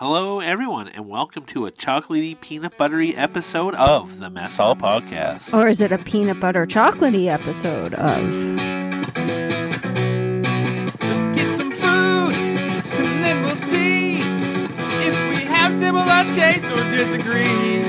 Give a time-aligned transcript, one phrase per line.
[0.00, 5.52] Hello, everyone, and welcome to a chocolatey, peanut buttery episode of the Mess Hall Podcast.
[5.52, 8.32] Or is it a peanut butter chocolatey episode of?
[11.02, 17.82] Let's get some food, and then we'll see if we have similar tastes or disagree.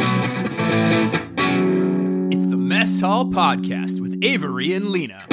[2.36, 5.28] It's the Mess Hall Podcast with Avery and Lena.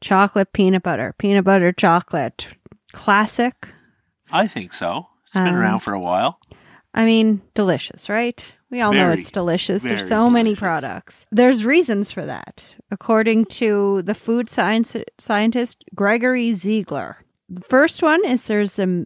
[0.00, 1.12] Chocolate peanut butter.
[1.18, 2.46] Peanut butter chocolate.
[2.92, 3.68] Classic.
[4.30, 5.06] I think so.
[5.24, 6.38] It's been Um, around for a while.
[6.94, 8.42] I mean, delicious, right?
[8.70, 9.82] We all know it's delicious.
[9.82, 11.26] There's very so many products.
[11.30, 12.62] There's reasons for that.
[12.90, 17.18] According to the food science scientist Gregory Ziegler.
[17.48, 19.04] The first one is there's a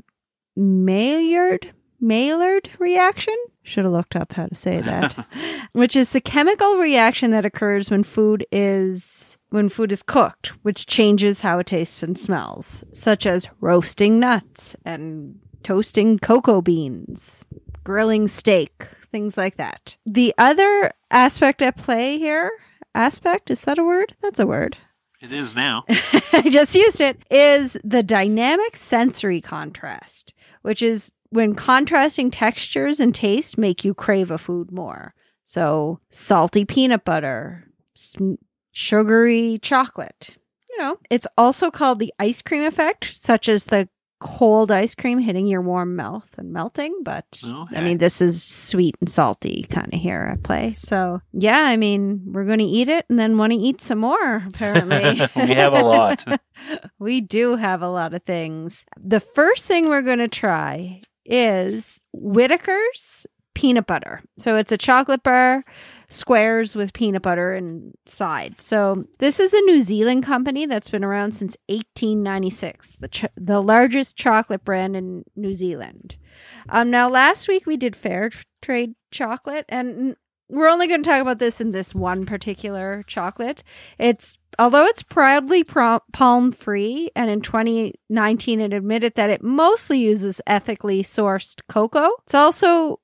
[0.56, 3.34] Maillard Maillard reaction.
[3.62, 5.14] Should have looked up how to say that.
[5.72, 10.86] which is the chemical reaction that occurs when food is when food is cooked, which
[10.86, 17.44] changes how it tastes and smells, such as roasting nuts and toasting cocoa beans,
[17.84, 19.96] grilling steak, things like that.
[20.06, 22.50] The other aspect at play here,
[22.94, 24.16] aspect, is that a word?
[24.22, 24.76] That's a word.
[25.20, 25.84] It is now.
[26.32, 33.14] I just used it, is the dynamic sensory contrast, which is when contrasting textures and
[33.14, 35.14] taste make you crave a food more.
[35.44, 37.68] So, salty peanut butter,
[38.72, 40.36] sugary chocolate.
[40.70, 43.88] You know, it's also called the ice cream effect, such as the
[44.22, 47.02] cold ice cream hitting your warm mouth and melting.
[47.02, 50.74] But oh, I mean, this is sweet and salty kind of here at play.
[50.74, 53.98] So, yeah, I mean, we're going to eat it and then want to eat some
[53.98, 55.20] more, apparently.
[55.36, 56.24] we have a lot.
[56.98, 58.84] we do have a lot of things.
[58.96, 64.22] The first thing we're going to try is Whittaker's peanut butter.
[64.38, 65.64] So it's a chocolate bar,
[66.08, 68.60] squares with peanut butter inside.
[68.60, 73.62] So this is a New Zealand company that's been around since 1896, the ch- the
[73.62, 76.16] largest chocolate brand in New Zealand.
[76.68, 80.16] Um, now last week we did fair trade chocolate, and
[80.48, 83.62] we're only going to talk about this in this one particular chocolate.
[83.98, 90.40] It's although it's proudly palm free, and in 2019 it admitted that it mostly uses
[90.46, 92.10] ethically sourced cocoa.
[92.24, 93.00] It's also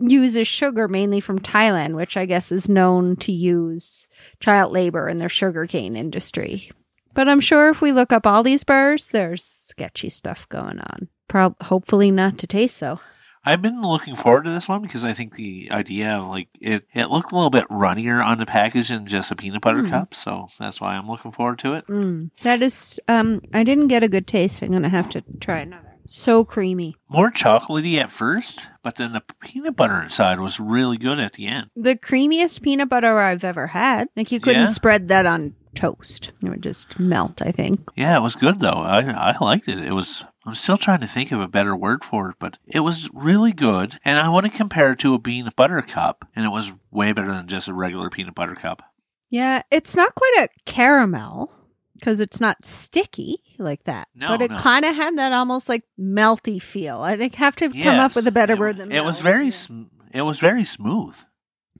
[0.00, 4.08] uses sugar mainly from Thailand, which I guess is known to use
[4.40, 6.70] child labor in their sugarcane industry.
[7.14, 11.08] But I'm sure if we look up all these bars, there's sketchy stuff going on.
[11.28, 13.00] Prob- hopefully not to taste so.
[13.48, 16.84] I've been looking forward to this one because I think the idea of like it,
[16.92, 19.90] it looked a little bit runnier on the package than just a peanut butter Mm.
[19.90, 21.86] cup, so that's why I'm looking forward to it.
[21.86, 22.30] Mm.
[22.42, 24.62] That is, um, I didn't get a good taste.
[24.62, 25.85] I'm gonna have to try another.
[26.08, 26.96] So creamy.
[27.08, 31.46] More chocolatey at first, but then the peanut butter inside was really good at the
[31.46, 31.70] end.
[31.76, 34.08] The creamiest peanut butter I've ever had.
[34.16, 34.66] Like you couldn't Yeah?
[34.68, 36.32] spread that on toast.
[36.42, 37.80] It would just melt, I think.
[37.96, 38.68] Yeah, it was good though.
[38.82, 39.78] I I liked it.
[39.78, 40.24] It was.
[40.46, 43.52] I'm still trying to think of a better word for it, but it was really
[43.52, 43.98] good.
[44.04, 47.12] And I want to compare it to a peanut butter cup, and it was way
[47.12, 48.82] better than just a regular peanut butter cup.
[49.28, 51.50] Yeah, it's not quite a caramel
[51.98, 54.08] because it's not sticky like that.
[54.14, 54.58] No, but it no.
[54.58, 57.00] kind of had that almost like melty feel.
[57.00, 59.46] I'd have to come up with a better it, word than it was very.
[59.46, 59.50] Yeah.
[59.50, 61.16] Sm- it was very smooth.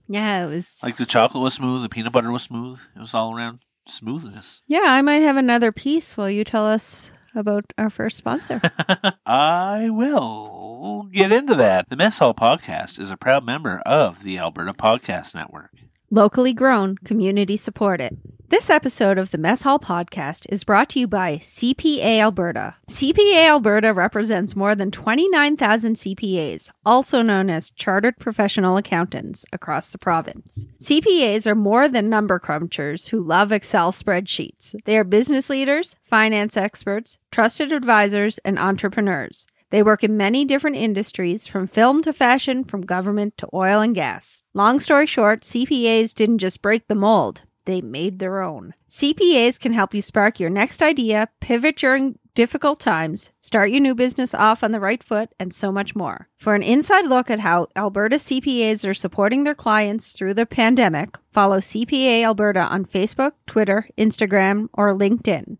[0.09, 2.79] Yeah, it was Like the chocolate was smooth, the peanut butter was smooth.
[2.95, 4.63] It was all around smoothness.
[4.67, 8.61] Yeah, I might have another piece while you tell us about our first sponsor.
[9.27, 11.89] I will get into that.
[11.89, 15.73] The Mess Hall Podcast is a proud member of the Alberta Podcast Network.
[16.11, 18.17] Locally grown, community supported.
[18.49, 22.77] This episode of the Mess Hall podcast is brought to you by CPA Alberta.
[22.89, 29.99] CPA Alberta represents more than 29,000 CPAs, also known as Chartered Professional Accountants, across the
[29.99, 30.65] province.
[30.81, 34.77] CPAs are more than number crunchers who love Excel spreadsheets.
[34.85, 39.49] They are business leaders, finance experts, trusted advisors, and entrepreneurs.
[39.71, 43.95] They work in many different industries, from film to fashion, from government to oil and
[43.95, 44.43] gas.
[44.55, 48.75] Long story short, CPAs didn't just break the mold, they made their own.
[48.89, 53.95] CPAs can help you spark your next idea, pivot during difficult times, start your new
[53.95, 56.29] business off on the right foot, and so much more.
[56.37, 61.17] For an inside look at how Alberta CPAs are supporting their clients through the pandemic,
[61.33, 65.57] follow CPA Alberta on Facebook, Twitter, Instagram, or LinkedIn.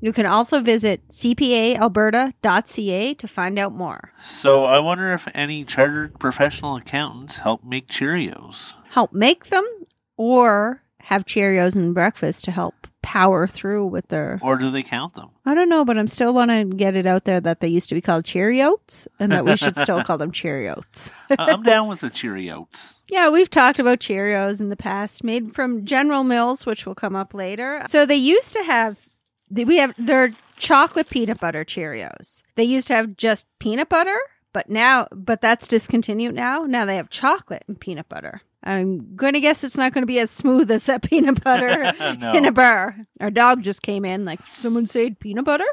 [0.00, 4.12] You can also visit cpaalberta.ca to find out more.
[4.22, 8.74] So I wonder if any chartered professional accountants help make Cheerios.
[8.90, 9.64] Help make them
[10.16, 14.38] or have Cheerios and breakfast to help power through with their.
[14.42, 15.30] Or do they count them?
[15.46, 17.88] I don't know, but I'm still want to get it out there that they used
[17.88, 21.10] to be called Cheerios and that we should still call them Cheerios.
[21.38, 22.96] I'm down with the Cheerios.
[23.08, 27.16] Yeah, we've talked about Cheerios in the past, made from General Mills, which will come
[27.16, 27.82] up later.
[27.88, 28.98] So they used to have
[29.50, 32.42] we have they're chocolate peanut butter Cheerios.
[32.54, 34.18] They used to have just peanut butter,
[34.52, 36.64] but now but that's discontinued now.
[36.64, 38.42] Now they have chocolate and peanut butter.
[38.62, 41.92] I'm going to guess it's not going to be as smooth as that peanut butter
[42.18, 42.34] No.
[42.34, 42.96] in a bar.
[43.20, 45.64] Our dog just came in like someone said peanut butter.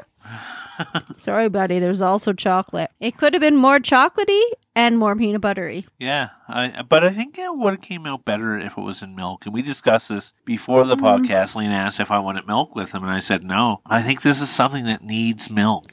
[1.16, 1.78] Sorry, buddy.
[1.78, 2.90] There's also chocolate.
[3.00, 4.40] It could have been more chocolatey
[4.74, 5.86] and more peanut buttery.
[5.98, 9.14] Yeah, I, but I think it would have came out better if it was in
[9.14, 9.44] milk.
[9.46, 11.04] And we discussed this before the Mm-hmm.
[11.24, 11.56] podcast.
[11.56, 13.80] Lena asked if I wanted milk with him, and I said no.
[13.86, 15.86] I think this is something that needs milk.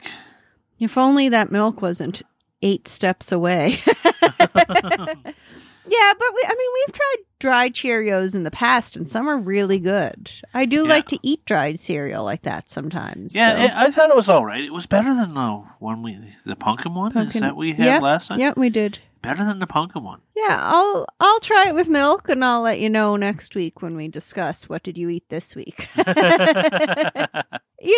[0.78, 2.22] If only that milk wasn't
[2.62, 3.78] eight steps away.
[5.88, 9.38] Yeah, but we, I mean, we've tried dried Cheerios in the past, and some are
[9.38, 10.30] really good.
[10.54, 10.88] I do Yeah.
[10.88, 13.34] like to eat dried cereal like that sometimes.
[13.34, 14.64] Yeah, so- it, I thought it was all right.
[14.64, 17.16] It was better than the one we, the pumpkin one.
[17.16, 18.40] Is that we had yeah, last time?
[18.40, 18.98] yeah, we did.
[19.22, 20.20] Better than the pumpkin one.
[20.36, 23.96] Yeah, I'll I'll try it with milk, and I'll let you know next week when
[23.96, 25.88] we discuss what did you eat this week.
[25.96, 26.04] you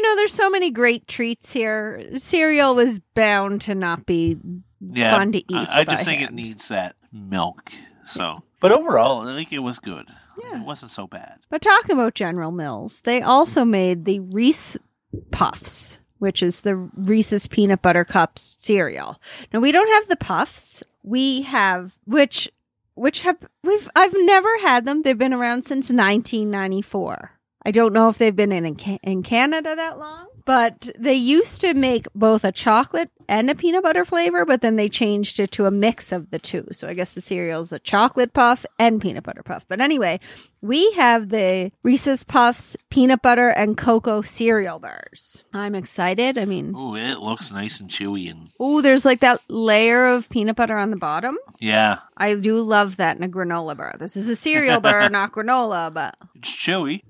[0.02, 2.02] know, there's so many great treats here.
[2.16, 4.38] Cereal was bound to not be
[4.80, 5.68] yeah, fun to eat.
[5.68, 7.72] I, I just think it needs that milk.
[8.06, 10.06] So, but overall, I think it was good.
[10.42, 10.60] Yeah.
[10.60, 11.40] It wasn't so bad.
[11.50, 14.76] But talking about General Mills, they also made the Reese
[15.30, 19.20] Puffs, which is the Reese's peanut butter cups cereal.
[19.52, 20.82] Now we don't have the puffs.
[21.02, 22.50] We have which
[22.94, 25.02] which have we've I've never had them.
[25.02, 27.32] They've been around since 1994.
[27.64, 31.60] I don't know if they've been in Ca- in Canada that long, but they used
[31.60, 35.50] to make both a chocolate and a peanut butter flavor, but then they changed it
[35.50, 36.66] to a mix of the two.
[36.72, 39.66] So I guess the cereal's a chocolate puff and peanut butter puff.
[39.68, 40.20] But anyway,
[40.62, 45.44] we have the Reese's Puffs peanut butter and cocoa cereal bars.
[45.52, 46.38] I'm excited.
[46.38, 50.30] I mean, Ooh, it looks nice and chewy and oh, there's like that layer of
[50.30, 51.36] peanut butter on the bottom.
[51.60, 53.96] yeah, I do love that in a granola bar.
[53.98, 57.02] This is a cereal bar, not granola, but it's chewy,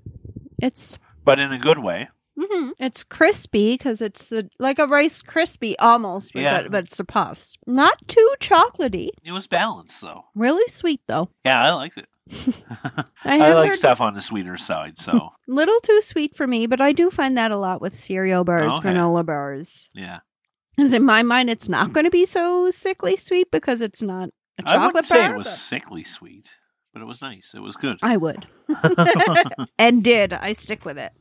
[0.61, 2.09] it's but in a good way.
[2.39, 6.61] Hmm It's crispy because it's the, like a Rice Krispie almost, but, Yeah.
[6.61, 7.57] that- but it's the puffs.
[7.67, 9.09] Not too chocolatey.
[9.23, 10.25] It was balanced though.
[10.35, 11.29] Really sweet though.
[11.43, 12.07] Yeah, I liked it.
[13.25, 16.67] I, I, like heard stuff on the sweeter side, so little too sweet for me,
[16.67, 18.89] but I do find that a lot with cereal bars, Okay.
[18.89, 19.89] granola bars.
[19.93, 20.19] yeah.
[20.77, 24.29] Because in my mind, it's not going to be so sickly sweet because it's not
[24.57, 25.17] a chocolate I wouldn't bar.
[25.17, 26.47] say it was but- sickly sweet,
[26.93, 27.53] but it was nice.
[27.53, 27.97] It was good.
[28.01, 28.47] I would.
[29.77, 30.31] and did.
[30.31, 31.11] I stick with it.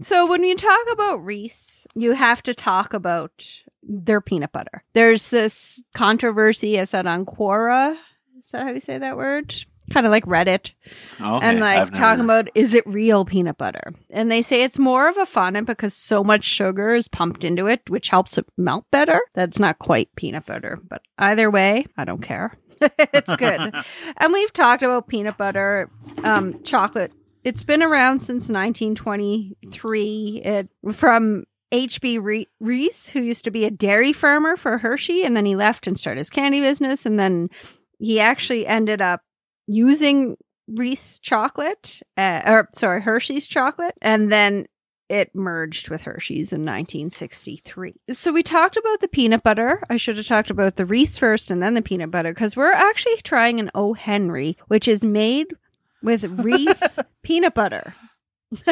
[0.00, 4.84] So when you talk about Reese, you have to talk about their peanut butter.
[4.92, 7.96] There's this controversy, I said on Quora.
[8.38, 9.54] Is that how you say that word?
[9.90, 10.72] Kind of like Reddit.
[11.18, 13.94] Okay, and like I've talking never- about is it real peanut butter?
[14.10, 17.66] And they say it's more of a fondant because so much sugar is pumped into
[17.66, 19.18] it, which helps it melt better.
[19.34, 22.52] That's not quite peanut butter, but either way, I don't care.
[22.80, 23.74] it's good.
[24.18, 25.90] and we've talked about peanut butter,
[26.22, 27.12] um, chocolate.
[27.44, 30.42] It's been around since 1923.
[30.44, 32.18] It from H.B.
[32.18, 35.86] Re- Reese, who used to be a dairy farmer for Hershey, and then he left
[35.86, 37.50] and started his candy business, and then
[37.98, 39.22] he actually ended up
[39.66, 40.36] using
[40.66, 44.66] Reese chocolate, uh, or sorry, Hershey's chocolate, and then
[45.08, 47.94] it merged with Hershey's in 1963.
[48.10, 49.82] So we talked about the peanut butter.
[49.88, 52.72] I should have talked about the Reese first and then the peanut butter because we're
[52.72, 53.94] actually trying an O.
[53.94, 55.46] Henry, which is made
[56.02, 57.94] with Reese peanut butter.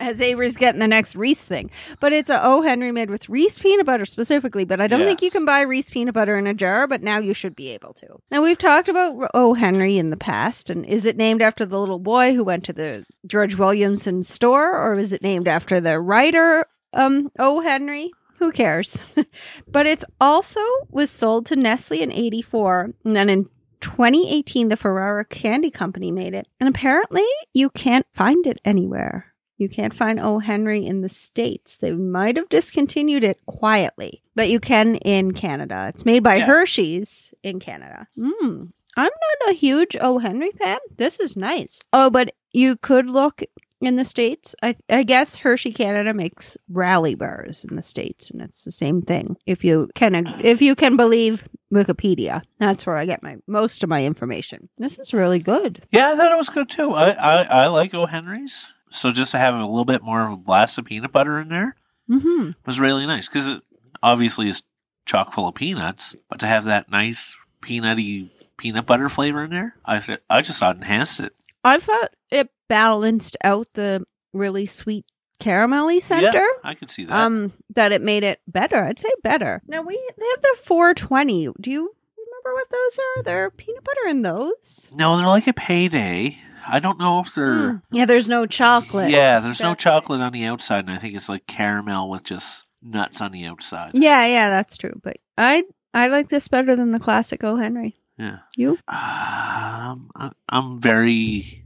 [0.00, 1.70] As Avery's getting the next Reese thing.
[2.00, 2.62] But it's a O.
[2.62, 4.64] Henry made with Reese peanut butter specifically.
[4.64, 5.34] But I don't think you Yes.
[5.34, 8.06] can buy Reese peanut butter in a jar, but now you should be able to.
[8.30, 9.54] Now, we've talked about O.
[9.54, 10.70] Henry in the past.
[10.70, 14.72] And is it named after the little boy who went to the George Williamson store?
[14.76, 16.64] Or is it named after the writer,
[16.94, 17.60] um, O.
[17.60, 18.10] Henry?
[18.38, 19.02] Who cares?
[19.68, 22.92] but it's also was sold to Nestle in 84.
[23.04, 23.46] And then in
[23.82, 26.48] 2018, the Ferrara Candy Company made it.
[26.58, 29.26] And apparently, you can't find it anywhere.
[29.58, 30.38] You can't find O.
[30.38, 31.76] Henry in the States.
[31.76, 35.86] They might have discontinued it quietly, but you can in Canada.
[35.88, 36.46] It's made by Yeah.
[36.46, 38.08] Hershey's in Canada.
[38.18, 38.72] Mm.
[38.96, 39.10] I'm
[39.40, 40.18] not a huge O.
[40.18, 40.78] Henry fan.
[40.96, 41.80] This is nice.
[41.92, 43.42] Oh, but you could look
[43.80, 44.54] in the States.
[44.62, 49.02] I, I guess Hershey Canada makes rally bars in the States, and it's the same
[49.02, 49.36] thing.
[49.46, 53.88] If you can, if you can believe Wikipedia, that's where I get my most of
[53.88, 54.68] my information.
[54.78, 55.82] This is really good.
[55.90, 56.92] Yeah, I thought it was good too.
[56.92, 58.06] I, I, I like O.
[58.06, 58.72] Henry's.
[58.90, 61.48] So just to have a little bit more of a blast of peanut butter in
[61.48, 61.76] there
[62.10, 62.50] Mm-hmm.
[62.66, 63.62] was really nice because it
[64.02, 64.62] obviously is
[65.06, 69.76] chock full of peanuts, but to have that nice peanutty peanut butter flavor in there,
[69.84, 71.32] I th- I just thought enhanced it.
[71.64, 75.06] I thought it balanced out the really sweet
[75.42, 76.38] caramelly center.
[76.38, 77.12] Yeah, I could see that.
[77.18, 78.84] Um, that it made it better.
[78.84, 79.62] I'd say better.
[79.66, 81.48] Now we they have the 420.
[81.60, 83.22] Do you remember what those are?
[83.24, 84.88] They're peanut butter in those.
[84.94, 86.38] no, they're like a payday.
[86.66, 87.52] I don't know if they're.
[87.54, 87.82] Mm.
[87.90, 89.10] Yeah, there's no chocolate.
[89.10, 92.68] Yeah, there's no chocolate on the outside, and I think it's like caramel with just
[92.80, 93.90] nuts on the outside.
[93.94, 94.98] Yeah, yeah, that's true.
[95.02, 97.56] But I I like this better than the classic O.
[97.56, 97.96] Henry.
[98.16, 98.38] Yeah.
[98.56, 101.64] You Um, I- I'm very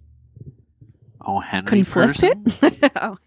[1.21, 2.45] O Henry conflicted?
[2.59, 3.19] person, oh.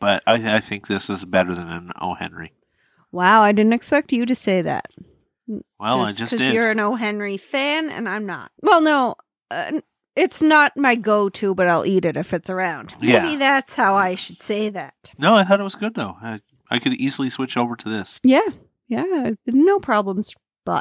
[0.00, 2.52] but I, I think this is better than an O Henry.
[3.12, 4.86] Wow, I didn't expect you to say that.
[5.78, 6.54] Well, I just because did.
[6.54, 6.94] you're an O.
[6.94, 8.50] Henry fan and I'm not.
[8.62, 9.16] Well, no,
[9.50, 9.80] uh,
[10.16, 12.94] it's not my go-to, but I'll eat it if it's around.
[13.00, 15.12] Maybe that's how I should say that.
[15.18, 16.16] No, I thought it was good though.
[16.22, 18.20] I, I could easily switch over to this.
[18.22, 18.48] Yeah,
[18.88, 20.34] yeah, no problems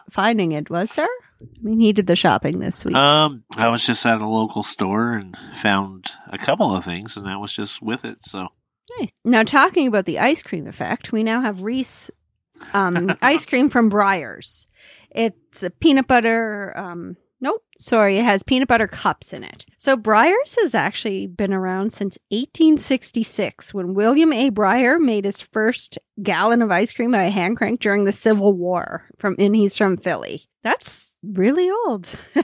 [0.10, 0.70] finding it.
[0.70, 1.08] Was there?
[1.42, 2.96] I mean, he did the shopping this week.
[2.96, 7.26] Um, I was just at a local store and found a couple of things, and
[7.26, 8.20] that was just with it.
[8.26, 8.48] So
[9.00, 9.10] Nice.
[9.24, 12.12] Now, talking about the ice cream effect, we now have Reese
[12.74, 14.68] um, ice cream from Breyers.
[15.12, 16.74] It's a peanut butter.
[16.76, 19.66] Um, nope, sorry, it has peanut butter cups in it.
[19.78, 24.50] So Breyers has actually been around since 1866 when William A.
[24.50, 29.08] Breyer made his first gallon of ice cream by hand crank during the Civil War.
[29.18, 30.46] From and he's from Philly.
[30.64, 32.14] That's really old.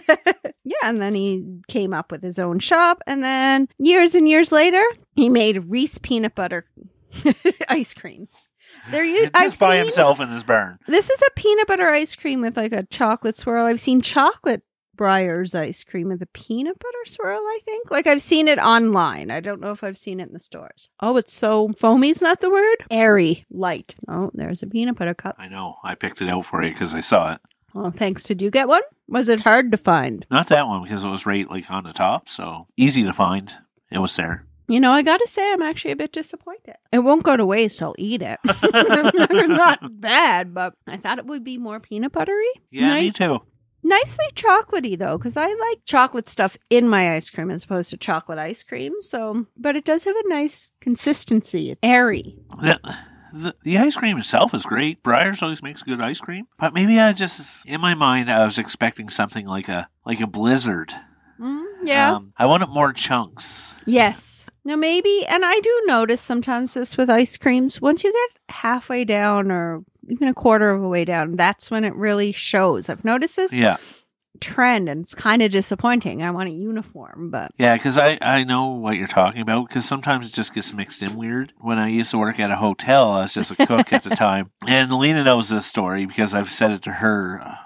[0.64, 4.52] yeah, and then he came up with his own shop, and then years and years
[4.52, 4.84] later,
[5.16, 6.66] he made Reese peanut butter
[7.70, 8.28] ice cream.
[8.92, 10.80] There you, just I've by seen, himself in his barn.
[10.88, 13.66] This is a peanut butter ice cream with like a chocolate swirl.
[13.66, 14.64] I've seen chocolate
[15.00, 17.90] Breyer's ice cream with a peanut butter swirl, I think.
[17.90, 19.32] Like I've seen it online.
[19.32, 20.90] I don't know if I've seen it in the stores.
[21.00, 22.78] Oh, it's so foamy's not the word?
[22.92, 23.96] Airy, light.
[24.08, 25.36] Oh, there's a peanut butter cup.
[25.40, 25.78] I know.
[25.84, 27.40] I picked it out for you because I saw it.
[27.74, 28.24] Well, thanks.
[28.24, 28.82] Did you get one?
[29.08, 30.26] Was it hard to find?
[30.30, 33.54] Not that one because it was right like on the top, so easy to find.
[33.92, 34.46] It was there.
[34.68, 36.76] You know, I gotta say, I'm actually a bit disappointed.
[36.92, 37.82] It won't go to waste.
[37.82, 38.40] I'll eat it.
[39.48, 42.46] not bad, but I thought it would be more peanut buttery.
[42.70, 43.42] Yeah, me too.
[43.82, 47.98] Nicely chocolatey though, because I like chocolate stuff in my ice cream as opposed to
[47.98, 48.94] chocolate ice cream.
[49.02, 51.72] So, but it does have a nice consistency.
[51.72, 52.36] It's airy.
[52.62, 52.80] The,
[53.34, 55.04] the, the ice cream itself is great.
[55.04, 58.58] Breyer's always makes good ice cream, but maybe I just in my mind I was
[58.58, 60.94] expecting something like a like a blizzard.
[61.40, 62.16] Mm, yeah.
[62.16, 63.68] Um, I wanted more chunks.
[63.86, 64.28] yes.
[64.66, 67.82] Now maybe, and I do notice sometimes this with ice creams.
[67.82, 71.86] Once you get halfway down, or even a quarter of a way down, that's when
[71.86, 72.90] it really shows.
[72.90, 73.78] I've noticed this Yeah,
[74.40, 76.22] trend, and it's kind of disappointing.
[76.24, 79.68] I want a uniform, but yeah, because I I know what you're talking about.
[79.68, 81.54] Because sometimes it just gets mixed in weird.
[81.58, 84.10] When I used to work at a hotel, I was just a cook at the
[84.16, 87.58] time, and Lena knows this story because I've said it to her.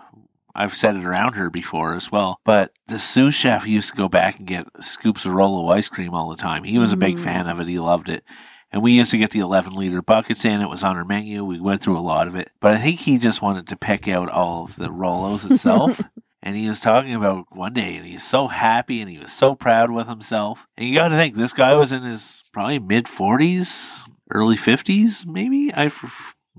[0.55, 2.39] I've said it around her before as well.
[2.45, 6.13] But the sous chef used to go back and get scoops of Rolo ice cream
[6.13, 6.63] all the time.
[6.63, 7.23] He was a big Mm.
[7.23, 7.67] fan of it.
[7.67, 8.23] He loved it.
[8.71, 10.61] And we used to get the 11 liter buckets in.
[10.61, 11.43] It was on our menu.
[11.43, 12.51] We went through a lot of it.
[12.59, 15.99] But I think he just wanted to pick out all of the Rolos itself.
[16.45, 19.55] and he was talking about one day, and he's so happy and he was so
[19.55, 20.67] proud with himself.
[20.77, 25.25] And you got to think, this guy was in his probably mid 40s, early 50s,
[25.25, 25.73] maybe.
[25.73, 25.89] I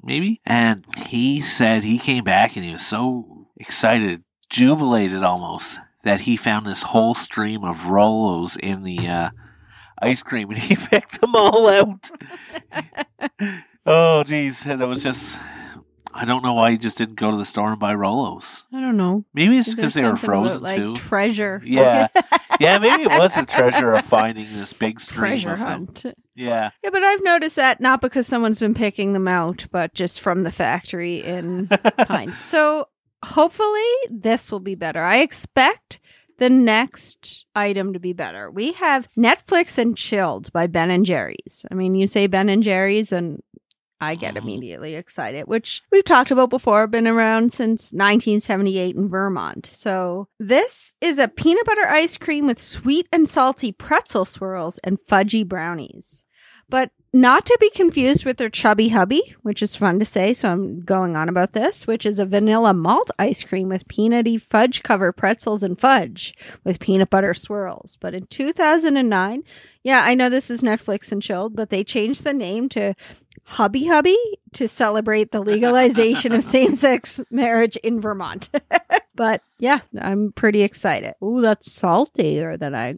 [0.03, 0.41] maybe.
[0.47, 6.39] And he said he came back and he was so excited, jubilated almost, that he
[6.39, 9.31] found this whole stream of Rolos in the uh,
[10.01, 12.11] ice cream and he picked them all out.
[13.87, 14.65] oh, geez.
[14.65, 15.39] And it was just,
[16.17, 18.63] I don't know why he just didn't go to the store and buy Rolos.
[18.73, 19.25] I don't know.
[19.35, 20.95] Maybe it's because they were something about, frozen like too.
[20.97, 21.61] treasure.
[21.67, 22.07] Yeah.
[22.61, 25.67] yeah, maybe it was a treasure of finding this big stream treasure of them.
[25.87, 26.05] hunt.
[26.37, 26.71] Yeah.
[26.85, 30.45] Yeah, but I've noticed that not because someone's been picking them out, but just from
[30.45, 31.67] the factory in
[32.07, 32.33] Pine.
[32.39, 32.87] So
[33.25, 35.03] hopefully this will be better.
[35.03, 35.99] I expect
[36.39, 38.51] the next item to be better.
[38.51, 41.65] We have Netflix and Chilled by Ben and Jerry's.
[41.71, 43.43] I mean, you say Ben and Jerry's and
[44.05, 49.67] I get immediately excited, which we've talked about before, been around since 1978 in Vermont.
[49.67, 54.99] So, this is a peanut butter ice cream with sweet and salty pretzel swirls and
[55.09, 56.25] fudgy brownies.
[56.69, 60.51] But not to be confused with their chubby hubby, which is fun to say, so
[60.51, 64.83] I'm going on about this, which is a vanilla malt ice cream with peanutty fudge
[64.83, 67.97] cover pretzels and fudge with peanut butter swirls.
[68.01, 69.45] But in 2009,
[69.85, 72.95] yeah, I know this is Netflix and chilled, but they changed the name to
[73.45, 74.19] Hubby Hubby
[74.55, 78.51] to celebrate the legalization of same sex marriage in Vermont.
[79.15, 81.15] but yeah, I'm pretty excited.
[81.23, 82.95] Ooh, that's saltier than I.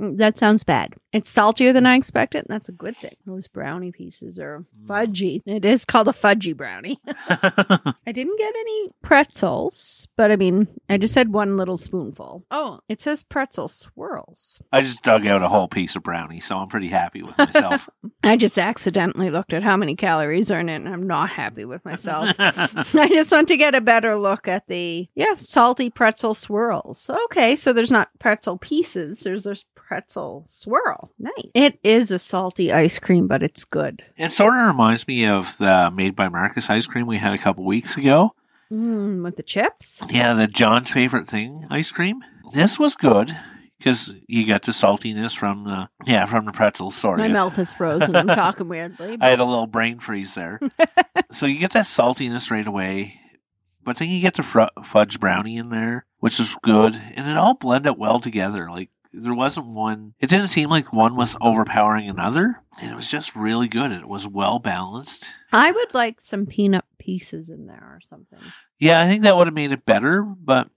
[0.00, 0.94] Mm, That sounds bad.
[1.12, 3.14] It's saltier than I expected, and that's a good thing.
[3.24, 5.40] Those brownie pieces are fudgy.
[5.46, 6.98] It is called a fudgy brownie.
[7.28, 12.44] I didn't get any pretzels, but I mean, I just had one little spoonful.
[12.50, 14.60] Oh, it says pretzel swirls.
[14.72, 17.88] I just dug out a whole piece of brownie, so I'm pretty happy with myself.
[18.24, 21.64] I just accidentally looked at how many calories are in it, and I'm not happy
[21.64, 22.34] with myself.
[22.38, 27.08] I just want to get a better look at the yeah salty pretzel swirls.
[27.26, 29.20] Okay, so there's not pretzel pieces.
[29.20, 31.10] There's this pretzel swirl.
[31.18, 31.32] Nice.
[31.54, 34.02] It is a salty ice cream, but it's good.
[34.16, 37.38] it sort of reminds me of the made by Marcus ice cream we had a
[37.38, 38.34] couple weeks ago.
[38.72, 40.02] Mm, with the chips.
[40.08, 42.24] Yeah, the John's favorite thing ice cream.
[42.54, 43.36] This was good
[43.78, 46.94] because you got the saltiness from the yeah from the pretzels.
[46.96, 48.16] Sorry, My mouth is frozen.
[48.16, 49.18] I'm talking weirdly.
[49.20, 50.58] I had a little brain freeze there.
[51.30, 53.20] so you get that saltiness right away,
[53.84, 57.36] but then you get the fr- fudge brownie in there, which is good, and it
[57.36, 58.70] all blended well together.
[58.70, 60.14] Like there wasn't one.
[60.20, 63.92] It didn't seem like one was overpowering another, and it was just really good.
[63.92, 65.30] It was well balanced.
[65.52, 68.38] I would like some peanut pieces in there or something.
[68.78, 70.68] Yeah, I think that would have made it better, but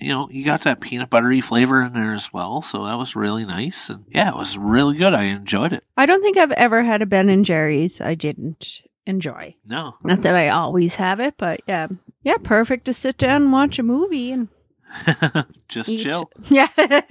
[0.00, 3.16] you know, you got that peanut buttery flavor in there as well, so that was
[3.16, 3.88] really nice.
[3.88, 5.14] And yeah, it was really good.
[5.14, 5.84] I enjoyed it.
[5.96, 9.56] I don't think I've ever had a Ben and Jerry's I didn't enjoy.
[9.66, 9.96] No.
[10.04, 11.88] Not that I always have it, but yeah.
[12.22, 14.48] Yeah, perfect to sit down and watch a movie and
[15.68, 16.00] Just eat.
[16.02, 16.30] chill.
[16.48, 16.68] Yeah.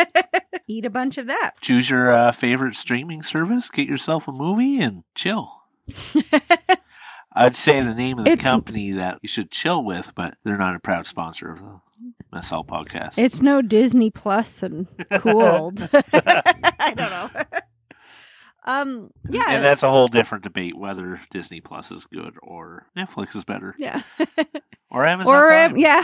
[0.67, 1.51] eat a bunch of that.
[1.62, 5.51] Choose your uh, favorite streaming service, get yourself a movie, and chill.
[7.34, 10.57] I'd say the name of the It's- company that you should chill with, but they're
[10.57, 13.17] not a proud sponsor of the Hall podcast.
[13.17, 14.88] It's no Disney Plus and
[15.19, 15.88] cooled.
[15.93, 17.29] I don't know.
[18.65, 19.46] um yeah.
[19.50, 23.75] And that's a whole different debate whether Disney Plus is good or Netflix is better
[23.77, 24.01] yeah.
[24.91, 25.34] or Amazon.
[25.34, 25.72] or Prime.
[25.74, 26.03] um, yeah.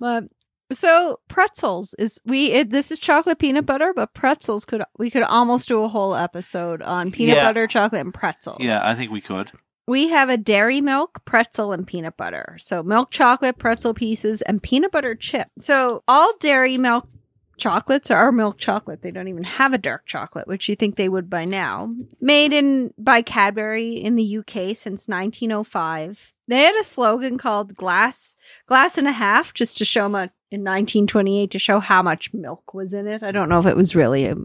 [0.00, 0.24] But
[0.72, 5.22] so pretzels is we it, this is chocolate peanut butter, but pretzels could we could
[5.22, 7.44] almost do a whole episode on peanut Yeah.
[7.44, 8.58] butter, chocolate, and pretzels.
[8.60, 9.52] Yeah, I think we could.
[9.86, 12.56] We have a dairy milk, pretzel, and peanut butter.
[12.58, 15.48] So milk chocolate, pretzel pieces, and peanut butter chip.
[15.60, 17.06] So all dairy milk
[17.56, 19.02] chocolates are milk chocolate.
[19.02, 21.94] They don't even have a dark chocolate, which you think they would by now.
[22.20, 26.32] Made in by Cadbury in the UK since 1905.
[26.46, 30.60] They had a slogan called "Glass Glass and a Half," just to show much in
[30.60, 33.22] 1928 to show how much milk was in it.
[33.22, 34.36] I don't know if it was really a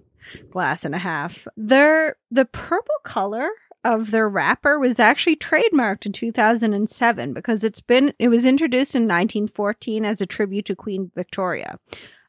[0.49, 1.47] glass and a half.
[1.55, 3.49] Their the purple color
[3.83, 9.03] of their wrapper was actually trademarked in 2007 because it's been it was introduced in
[9.03, 11.79] 1914 as a tribute to Queen Victoria.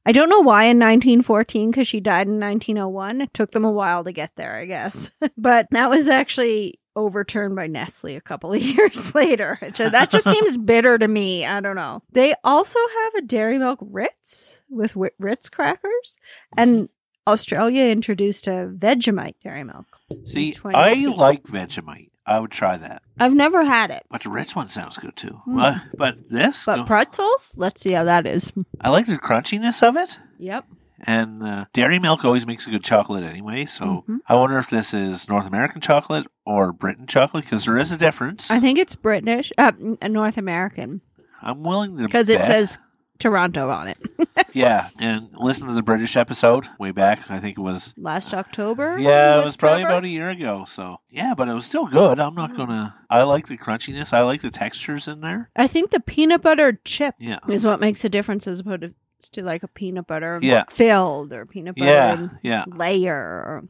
[0.06, 3.20] I don't know why in 1914 because she died in 1901.
[3.20, 5.10] It took them a while to get there, I guess.
[5.36, 9.58] but that was actually overturned by Nestle a couple of years later.
[9.76, 11.44] That just seems bitter to me.
[11.44, 12.02] I don't know.
[12.12, 16.18] They also have a Dairy Milk Ritz with Ritz crackers,
[16.56, 17.30] and mm-hmm.
[17.30, 19.86] Australia introduced a Vegemite Dairy Milk.
[20.24, 22.09] See, I like Vegemite.
[22.30, 23.02] I would try that.
[23.18, 24.04] I've never had it.
[24.08, 25.42] But the rich one sounds good too.
[25.48, 25.60] Mm.
[25.60, 27.54] Uh, but this, But pretzels?
[27.58, 28.52] Let's see how that is.
[28.80, 30.16] I like the crunchiness of it.
[30.38, 30.64] Yep.
[31.02, 33.66] And uh, dairy milk always makes a good chocolate anyway.
[33.66, 34.18] So Mhm.
[34.28, 37.96] I wonder if this is North American chocolate or Britain chocolate because there is a
[37.96, 38.48] difference.
[38.48, 39.72] I think it's British, uh,
[40.08, 41.00] North American,
[41.42, 42.78] I'm willing to because it says
[43.20, 43.98] Toronto on it.
[44.52, 44.88] yeah.
[44.98, 47.30] And listen to the British episode way back.
[47.30, 48.94] I think it was Last October?
[48.94, 49.92] Uh, yeah, it was probably Trevor?
[49.98, 50.64] about a year ago.
[50.66, 52.18] So yeah, but it was still good.
[52.18, 52.96] I'm not gonna.
[53.08, 54.12] I like the crunchiness.
[54.12, 55.50] I like the textures in there.
[55.54, 57.38] I think the peanut butter chip Yeah.
[57.48, 58.94] is what makes a difference as opposed to,
[59.32, 60.64] to like a peanut butter Yeah.
[60.68, 62.64] filled or peanut butter Yeah, yeah.
[62.66, 63.62] layer.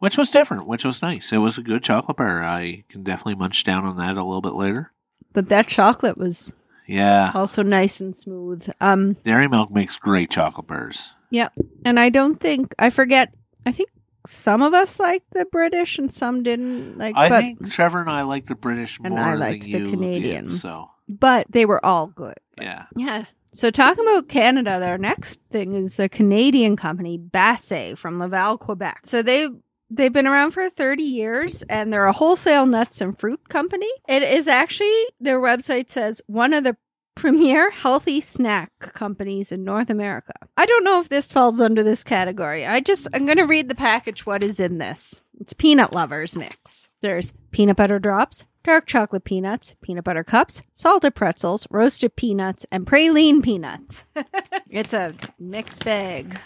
[0.00, 1.32] Which was different, which was nice.
[1.32, 2.42] It was a good chocolate bar.
[2.42, 4.90] I can definitely munch down on that a little bit later.
[5.32, 6.52] but that chocolate was
[6.86, 7.32] Yeah.
[7.34, 8.68] also nice and smooth.
[8.80, 11.14] Um, Dairy Milk makes great chocolate bars.
[11.30, 11.52] Yep.
[11.84, 13.32] And I don't think I forget.
[13.66, 13.90] I think
[14.26, 16.98] some of us liked the British and some didn't.
[16.98, 19.64] Like, I but think Trevor and I like the British And more I than liked
[19.64, 20.46] the you Canadian.
[20.48, 22.36] did, so but they were all good.
[22.60, 22.84] yeah.
[22.96, 23.24] Yeah.
[23.52, 29.02] So talking about Canada, their next thing is a Canadian company, Basset from Laval, Quebec.
[29.04, 29.48] So they
[29.94, 33.90] they've been around for 30 years and they're a wholesale nuts and fruit company.
[34.08, 36.76] It is actually their website says one of the
[37.14, 40.34] premier healthy snack companies in North America.
[40.56, 42.66] I don't know if this falls under this category.
[42.66, 45.20] I just I'm going to read the package what is in this.
[45.40, 46.88] It's peanut lovers mix.
[47.00, 52.86] There's peanut butter drops, dark chocolate peanuts, peanut butter cups, salted pretzels, roasted peanuts, and
[52.86, 54.06] praline peanuts.
[54.70, 56.38] it's a mixed bag.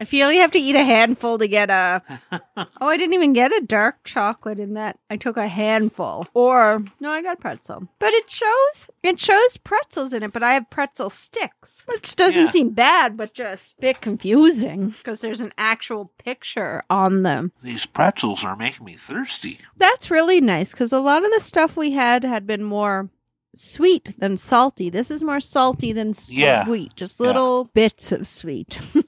[0.00, 2.02] I feel you have to eat a handful to get a.
[2.80, 4.98] Oh, I didn't even get a dark chocolate in that.
[5.10, 6.26] I took a handful.
[6.34, 7.88] Or no, I got pretzel.
[7.98, 12.46] But it shows it shows pretzels in it, but I have pretzel sticks, which doesn't
[12.46, 12.50] Yeah.
[12.50, 17.52] seem bad, but just a bit confusing because there's an actual picture on them.
[17.62, 19.58] These pretzels are making me thirsty.
[19.76, 23.08] That's really nice because a lot of the stuff we had had been more
[23.54, 24.90] sweet than salty.
[24.90, 26.38] This is more salty than sweet.
[26.38, 26.66] Yeah.
[26.96, 27.26] just Yeah.
[27.26, 28.78] little bits of sweet.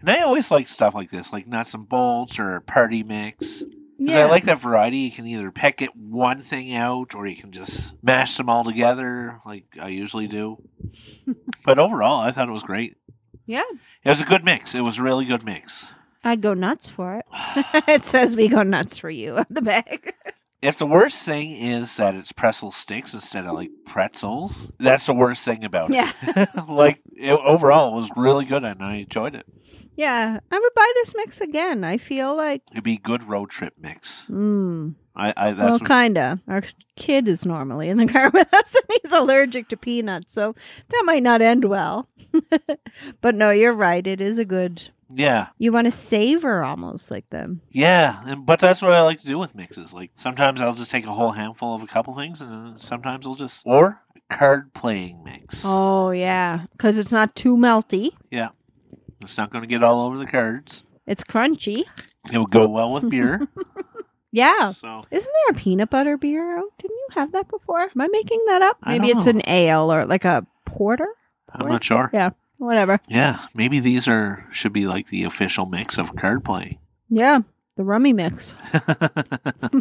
[0.00, 3.64] And I always like stuff like this, like nuts and bolts or party mix.
[3.98, 4.20] Because yeah.
[4.26, 4.98] I like that variety.
[4.98, 8.62] You can either pick it one thing out or you can just mash them all
[8.62, 10.62] together like I usually do.
[11.64, 12.96] but overall, I thought it was great.
[13.44, 13.64] yeah.
[14.04, 14.74] It was a good mix.
[14.74, 15.88] It was a really good mix.
[16.22, 17.26] I'd go nuts for it.
[17.88, 20.14] it says we go nuts for you on the bag.
[20.60, 25.14] If the worst thing is that it's pretzel sticks instead of like pretzels, that's the
[25.14, 26.10] worst thing about Yeah.
[26.22, 26.48] it.
[26.68, 29.46] like it, overall, it was really good and I enjoyed it.
[29.96, 31.84] yeah, I would buy this mix again.
[31.84, 34.26] I feel like, It'd be a good road trip mix.
[34.28, 36.40] mm, I, I that's well, what- kinda.
[36.48, 36.62] Our
[36.96, 40.54] kid is normally in the car with us, and he's allergic to peanuts, so
[40.90, 42.08] that might not end well.
[43.20, 44.06] but no, you're right.
[44.06, 44.90] It is a good.
[45.12, 45.48] yeah.
[45.58, 47.62] You want to savor almost like them.
[47.70, 49.92] Yeah, and, but that's what I like to do with mixes.
[49.92, 53.34] Like sometimes I'll just take a whole handful of a couple things, and sometimes I'll
[53.34, 54.00] just or
[54.30, 55.62] card playing mix.
[55.64, 58.10] Oh yeah, because it's not too melty.
[58.30, 58.48] Yeah,
[59.20, 60.84] it's not going to get all over the cards.
[61.06, 61.84] It's crunchy.
[62.30, 63.48] It will go well with beer.
[64.38, 64.72] Yeah.
[64.72, 66.58] so Isn't there a peanut butter beer?
[66.58, 66.72] out?
[66.78, 67.80] Didn't you have that before?
[67.82, 68.78] Am I making that up?
[68.82, 69.30] I Maybe don't it's know.
[69.30, 71.08] an ale or like a porter.
[71.52, 72.10] I'm not sure.
[72.12, 72.30] Yeah.
[72.58, 73.00] Whatever.
[73.08, 76.78] Yeah, maybe these are should be like the official mix of card playing.
[77.08, 77.40] Yeah.
[77.76, 78.54] The rummy mix.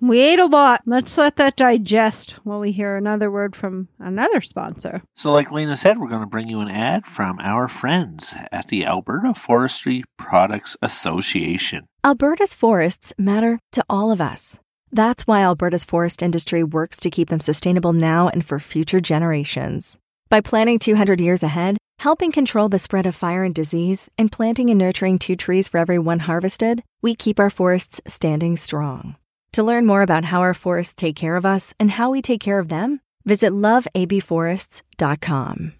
[0.00, 0.82] We ate a lot.
[0.84, 5.02] Let's let that digest while we hear another word from another sponsor.
[5.14, 8.66] so, like Lena said, we're going to bring you an ad from our friends at
[8.66, 11.86] the Alberta Forestry Products Association.
[12.04, 14.58] Alberta's forests matter to all of us.
[14.90, 20.00] That's why Alberta's forest industry works to keep them sustainable now and for future generations.
[20.28, 24.68] By planning 200 years ahead, helping control the spread of fire and disease, and planting
[24.68, 29.14] and nurturing two trees for every one harvested, we keep our forests standing strong.
[29.52, 32.40] To learn more about how our forests take care of us and how we take
[32.40, 35.72] care of them, visit loveabforests.com.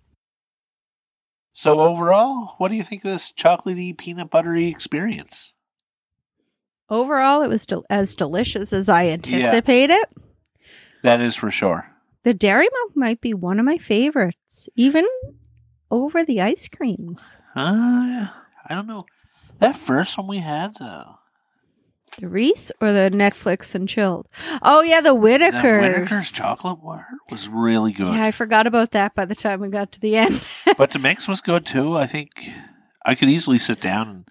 [1.53, 5.53] So, overall, what do you think of this chocolatey, peanut buttery experience?
[6.93, 10.05] Overall, it was del- as delicious as I anticipated.
[11.03, 11.87] That is for sure.
[12.23, 15.07] The dairy milk might be one of my favorites, even
[15.91, 17.39] over the ice creams.
[17.57, 18.27] Uh,
[18.69, 19.07] I don't know.
[19.59, 21.05] That first one we had, uh,
[22.19, 24.29] The Reese or the Netflix and chilled?
[24.61, 25.81] Oh yeah, the Whittaker.
[25.81, 28.09] Whittaker's chocolate bar was really good.
[28.09, 30.45] Yeah, I forgot about that by the time we got to the end.
[30.77, 31.97] but the mix was good too.
[31.97, 32.51] I think
[33.07, 34.25] I could easily sit down and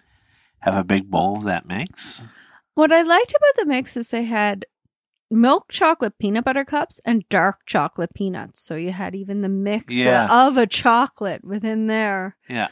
[0.60, 2.22] have a big bowl of that mix.
[2.74, 4.64] What I liked about the mix is they had
[5.30, 8.62] milk chocolate peanut butter cups and dark chocolate peanuts.
[8.62, 10.28] So you had even the mix Yeah.
[10.46, 12.36] of a chocolate within there.
[12.48, 12.68] Yeah.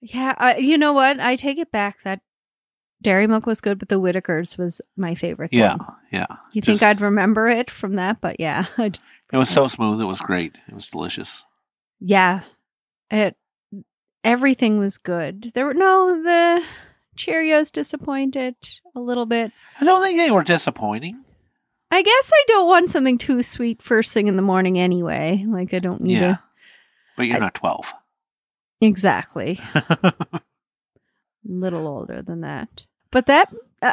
[0.00, 1.18] Yeah, I, you know what?
[1.20, 2.02] I take it back.
[2.04, 2.20] That
[3.02, 5.52] dairy milk was good, but the Whittakers was my favorite.
[5.52, 5.76] Yeah.
[5.76, 5.86] thing.
[6.12, 6.26] Yeah.
[6.52, 8.20] You Just- think I'd remember it from that?
[8.20, 8.98] But yeah, I'd-
[9.32, 10.00] It was so smooth.
[10.00, 10.56] It was great.
[10.68, 11.44] It was delicious.
[12.00, 12.42] yeah,
[13.10, 13.36] it
[14.24, 15.50] everything was good.
[15.54, 16.62] There were no the
[17.18, 18.54] Cheerios disappointed
[18.94, 19.52] a little bit.
[19.80, 21.24] I don't think they were disappointing.
[21.90, 25.44] I guess I don't want something too sweet first thing in the morning anyway.
[25.46, 26.32] Like I don't need Yeah.
[26.34, 26.38] a
[27.16, 27.92] But you're I- not 12.
[28.80, 29.58] exactly.
[29.74, 30.12] A
[31.44, 32.84] little older than that.
[33.10, 33.92] But that uh,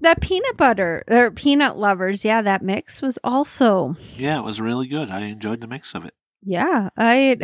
[0.00, 4.88] that peanut butter or peanut lovers, yeah, that mix was also yeah, it was really
[4.88, 5.08] good.
[5.10, 6.14] I enjoyed the mix of it.
[6.42, 6.90] yeah.
[6.96, 7.36] I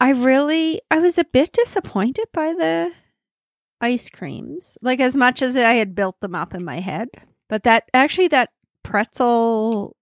[0.00, 2.92] I really I was a bit disappointed by the
[3.80, 4.78] ice creams.
[4.82, 7.08] Like as much as I had built them up in my head,
[7.48, 8.50] but that actually that
[8.82, 9.96] pretzel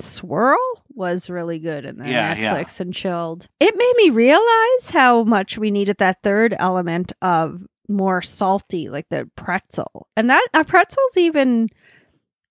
[0.00, 0.58] swirl
[0.90, 2.54] was really good in the Yeah, yeah.
[2.54, 3.48] Netflix and chilled.
[3.60, 9.06] It made me realize how much we needed that third element of more salty, like
[9.10, 10.08] the pretzel.
[10.16, 11.68] And that a pretzel's even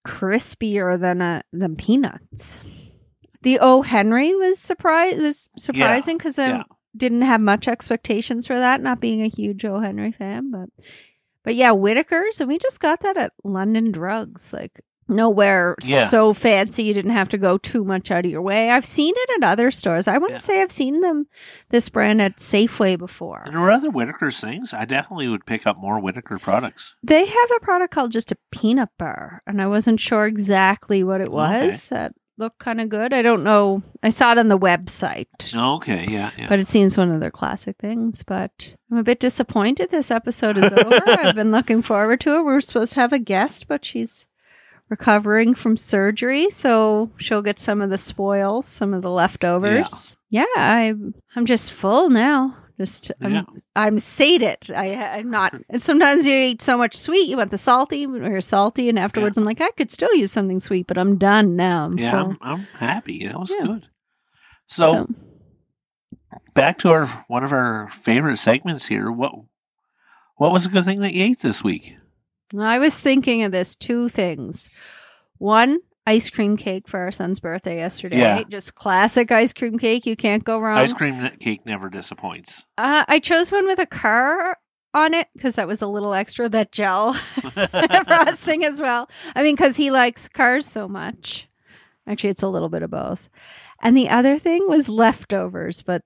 [0.06, 2.60] crispier than a than peanuts.
[3.44, 6.64] The O Henry was surprise was surprising because I um, yeah.
[6.98, 10.70] Didn't have much expectations for that, not being a huge O Henry fan, but
[11.44, 16.08] but yeah, Whittaker's, and we just got that at London Drugs, like nowhere Yeah.
[16.08, 18.70] so fancy you didn't have to go too much out of your way.
[18.70, 20.06] I've seen it at other stores.
[20.06, 20.38] I want to Yeah.
[20.40, 21.28] say I've seen them
[21.70, 23.44] this brand at Safeway before.
[23.46, 24.74] And there were other Whittaker's things.
[24.74, 26.96] I definitely would pick up more Whittaker products.
[27.02, 31.22] They have a product called just a peanut bar, and I wasn't sure exactly what
[31.22, 31.70] it Okay.
[31.70, 31.90] was.
[32.40, 33.14] Looked kind of good.
[33.14, 33.82] I don't know.
[34.04, 35.56] I saw it on the website.
[35.56, 36.48] Oh, okay, yeah, yeah.
[36.48, 38.22] But it seems one of their classic things.
[38.22, 41.02] But I'm a bit disappointed this episode is over.
[41.08, 42.40] I've been looking forward to it.
[42.40, 44.28] We were supposed to have a guest, but she's
[44.90, 50.16] recovering from surgery, so she'll get some of the spoils, some of the leftovers.
[50.30, 52.56] Yeah, I'm I'm just full now.
[52.80, 53.42] Just I'm, Yeah.
[53.76, 54.70] I'm sated.
[54.70, 55.54] I I'm not.
[55.70, 59.00] and Sometimes you eat so much sweet, you want the salty or you're salty, and
[59.00, 61.86] afterwards I'm like, I could still use something sweet, but I'm done now.
[61.86, 62.16] I'm yeah.
[62.22, 63.26] I'm, I'm happy.
[63.28, 63.66] That was Yeah.
[63.66, 63.88] good.
[64.68, 65.08] So,
[66.54, 69.12] back to our one of our favorite segments here.
[69.12, 69.32] What
[70.36, 71.98] what was a good thing that you ate this week?
[72.58, 74.70] I was thinking of this two things.
[75.40, 78.18] One, ice cream cake for our son's birthday yesterday.
[78.18, 78.44] Yeah.
[78.50, 80.06] Just classic ice cream cake.
[80.06, 80.78] You can't go wrong.
[80.80, 82.66] Ice cream cake never disappoints.
[82.78, 84.58] Uh, I chose one with a car
[84.94, 87.14] on it because that was a little extra, that gel
[88.06, 89.10] frosting as well.
[89.36, 91.48] I mean, because he likes cars so much.
[92.08, 93.30] Actually, it's a little bit of both.
[93.82, 96.04] And the other thing was leftovers, but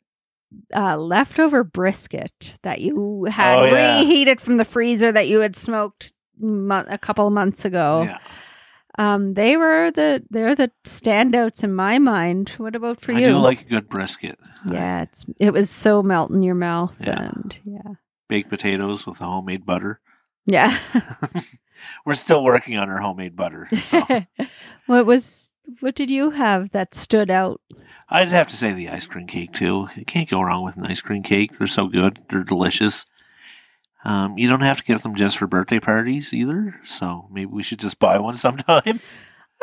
[0.76, 4.00] uh, leftover brisket that you had Oh, yeah.
[4.00, 8.04] reheated from the freezer that you had smoked mo- a couple of months ago.
[8.04, 8.18] Yeah,
[8.98, 12.50] Um, they were the they're the standouts in my mind.
[12.58, 13.26] What about for I you?
[13.26, 14.38] I do like a good brisket.
[14.70, 17.22] yeah, it's it was so melt in your mouth Yeah.
[17.34, 17.94] and yeah.
[18.28, 20.00] baked potatoes with a homemade butter.
[20.46, 20.78] Yeah.
[22.06, 23.68] We're still working on our homemade butter.
[23.86, 24.02] So
[24.88, 27.62] what was what did you have that stood out?
[28.10, 29.88] I'd have to say the ice cream cake too.
[29.96, 31.58] You can't go wrong with an ice cream cake.
[31.58, 32.20] They're so good.
[32.30, 33.06] They're delicious.
[34.04, 36.80] Um, you don't have to get them just for birthday parties either.
[36.86, 39.00] So maybe we should just buy one sometime.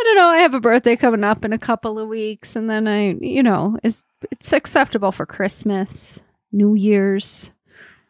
[0.01, 0.29] I don't know.
[0.29, 3.43] I have a birthday coming up in a couple of weeks, and then I, you
[3.43, 6.21] know, it's it's acceptable for Christmas,
[6.53, 7.51] New Year's.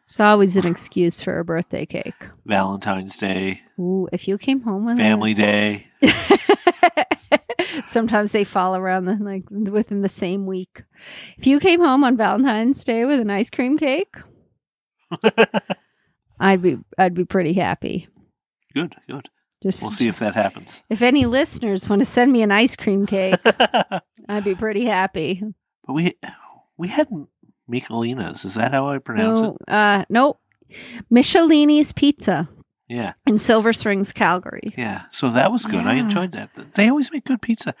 [0.05, 2.27] It's always an excuse for a birthday cake.
[2.45, 5.87] Valentine's Day, Ooh, if you came home with Family Day.
[7.85, 10.83] Sometimes they fall around the, like within the same week.
[11.37, 14.15] If you came home on Valentine's Day with an ice cream cake,
[16.39, 18.07] I'd be I'd be pretty happy.
[18.73, 19.29] good, good.
[19.61, 20.83] Just We'll see if that happens.
[20.89, 23.35] if any listeners want to send me an ice cream cake,
[24.29, 25.43] I'd be pretty happy.
[25.85, 26.13] But we
[26.77, 27.09] we had
[27.67, 28.45] Michelina's.
[28.45, 29.69] Is that how I pronounce No, it?
[29.69, 30.39] uh, no,
[31.09, 32.47] Michelini's Pizza
[32.87, 34.73] Yeah, in Silver Springs, Calgary.
[34.77, 35.03] yeah.
[35.11, 35.85] So that was good.
[35.85, 36.51] I enjoyed that.
[36.73, 37.73] They always make good pizza.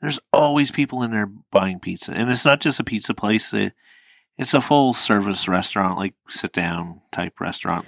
[0.00, 3.52] There's always people in there buying pizza, and it's not just a pizza place.
[3.54, 3.72] It,
[4.36, 7.86] it's a full service restaurant, like sit down type restaurant.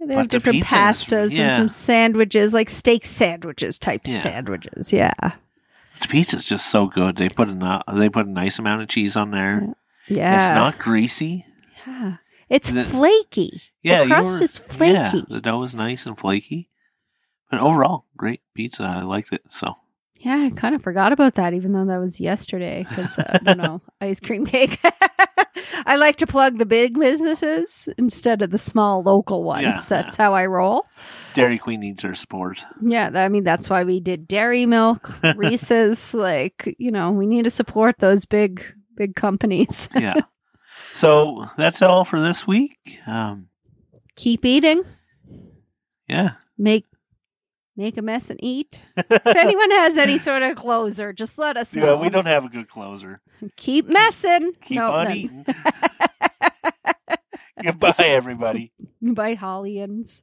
[0.00, 1.56] They have different pastas yeah.
[1.56, 4.22] and some sandwiches, like steak sandwiches type Yeah.
[4.22, 4.92] sandwiches.
[4.92, 5.12] Yeah.
[6.02, 7.16] The pizza's just so good.
[7.16, 9.74] They put a they put a nice amount of cheese on there.
[10.08, 10.34] Yeah.
[10.34, 11.46] It's not greasy.
[11.86, 12.16] Yeah.
[12.50, 13.62] It's The- flaky.
[13.82, 14.92] Yeah, the crust were- is flaky.
[14.92, 16.68] Yeah, the dough is nice and flaky.
[17.50, 18.82] But overall, great pizza.
[18.82, 19.42] I liked it.
[19.48, 19.76] So
[20.24, 22.86] Yeah, I kind of forgot about that, even though that was yesterday.
[22.88, 24.80] Because uh, I don't know, ice cream cake.
[25.86, 29.64] I like to plug the big businesses instead of the small local ones.
[29.64, 30.86] Yeah, that's how I roll.
[31.34, 32.64] Dairy Queen needs our support.
[32.82, 36.14] Yeah, I mean that's why we did Dairy Milk, Reese's.
[36.14, 38.64] like you know, we need to support those big
[38.96, 39.90] big companies.
[39.94, 40.14] Yeah.
[40.94, 43.00] so that's all for this week.
[43.06, 43.48] Um,
[44.16, 44.84] Keep eating,
[46.08, 46.32] yeah.
[46.56, 46.86] make
[47.76, 48.82] make a mess and eat.
[48.96, 51.84] If anyone has any sort of closer, just let us know.
[51.94, 53.20] Yeah, we don't have a good closer.
[53.56, 54.52] keep messing.
[54.62, 55.46] Keep on then- eating.
[57.62, 58.72] Goodbye, everybody.
[59.00, 60.22] Bye, Hollyans.